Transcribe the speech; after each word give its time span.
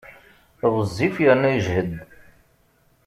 Ɣezzif 0.75 1.15
yerna 1.23 1.49
yejhed. 1.51 1.93